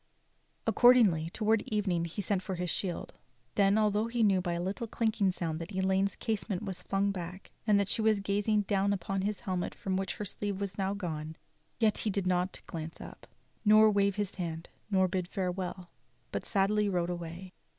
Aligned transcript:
Accordingly, 0.65 1.29
towards 1.29 1.63
evening, 1.65 2.05
he 2.05 2.23
sent 2.23 2.41
for 2.41 2.55
his 2.55 2.71
shield; 2.71 3.13
then, 3.53 3.77
although 3.77 4.07
he 4.07 4.23
knew 4.23 4.41
by 4.41 4.53
a 4.53 4.59
little 4.59 4.87
clinking 4.87 5.31
sound 5.31 5.59
that 5.61 5.73
Elaine's 5.73 6.15
casement 6.15 6.63
was 6.63 6.81
flung 6.81 7.11
back, 7.11 7.51
and 7.67 7.79
that 7.79 7.87
she 7.87 8.01
was 8.01 8.19
gazing 8.19 8.61
down 8.63 8.93
upon 8.93 9.21
his 9.21 9.41
helmet 9.41 9.75
from 9.75 9.97
which 9.97 10.15
her 10.15 10.25
sleeve 10.25 10.59
was 10.59 10.75
now 10.75 10.95
gone, 10.95 11.35
yet 11.79 11.99
he 11.99 12.09
did 12.09 12.25
not 12.25 12.63
glance 12.65 12.99
up, 12.99 13.27
nor 13.63 13.91
wave 13.91 14.15
his 14.15 14.33
hand, 14.33 14.69
nor 14.89 15.07
bid 15.07 15.27
farewell, 15.27 15.91
but 16.31 16.45
sadly 16.45 16.89
rode 16.89 17.11
away. 17.11 17.53